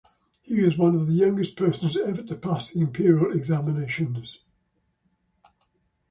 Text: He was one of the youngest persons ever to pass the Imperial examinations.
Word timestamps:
He 0.41 0.59
was 0.61 0.79
one 0.79 0.95
of 0.95 1.05
the 1.05 1.13
youngest 1.13 1.55
persons 1.55 1.95
ever 1.95 2.23
to 2.23 2.35
pass 2.35 2.71
the 2.71 2.79
Imperial 2.79 3.31
examinations. 3.37 4.39